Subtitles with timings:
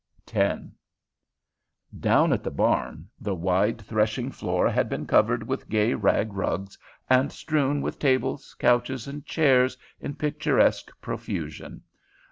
[0.33, 0.59] X
[1.99, 6.75] Down at the barn, the wide threshing floor had been covered with gay rag rugs,
[7.07, 11.83] and strewn with tables, couches, and chairs in picturesque profusion.